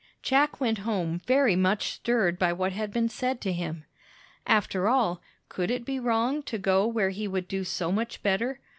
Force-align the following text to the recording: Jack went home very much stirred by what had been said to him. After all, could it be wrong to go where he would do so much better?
Jack 0.23 0.59
went 0.59 0.79
home 0.79 1.21
very 1.27 1.55
much 1.55 1.91
stirred 1.91 2.39
by 2.39 2.51
what 2.51 2.71
had 2.71 2.91
been 2.91 3.07
said 3.07 3.39
to 3.41 3.53
him. 3.53 3.85
After 4.47 4.87
all, 4.87 5.21
could 5.47 5.69
it 5.69 5.85
be 5.85 5.99
wrong 5.99 6.41
to 6.41 6.57
go 6.57 6.87
where 6.87 7.11
he 7.11 7.27
would 7.27 7.47
do 7.47 7.63
so 7.63 7.91
much 7.91 8.23
better? 8.23 8.59